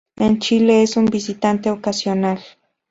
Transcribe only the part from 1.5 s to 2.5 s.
ocasional.